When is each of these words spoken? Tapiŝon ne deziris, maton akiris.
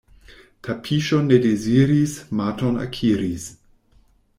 Tapiŝon 0.67 1.29
ne 1.33 1.39
deziris, 1.45 2.17
maton 2.41 2.85
akiris. 2.87 3.51